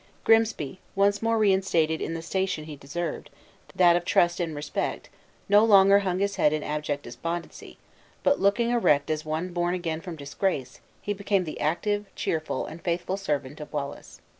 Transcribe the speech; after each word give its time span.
Grimsby, 0.23 0.79
once 0.95 1.21
more 1.21 1.37
reinstated 1.37 2.01
in 2.01 2.15
the 2.15 2.23
station 2.23 2.63
he 2.63 2.75
deserved 2.75 3.29
that 3.75 3.95
of 3.95 4.03
trust 4.03 4.39
and 4.39 4.55
respect 4.55 5.09
no 5.47 5.63
longer 5.63 5.99
hung 5.99 6.17
his 6.17 6.37
head 6.37 6.53
in 6.53 6.63
abject 6.63 7.03
despondency; 7.03 7.77
but 8.23 8.39
looking 8.39 8.71
erect 8.71 9.11
as 9.11 9.25
one 9.25 9.53
born 9.53 9.75
again 9.75 10.01
from 10.01 10.15
disgrace, 10.15 10.81
he 11.03 11.13
became 11.13 11.43
the 11.43 11.59
active, 11.59 12.07
cheerful, 12.15 12.65
and 12.65 12.81
faithful 12.81 13.15
servant 13.15 13.59
of 13.59 13.71
Wallace. 13.71 14.21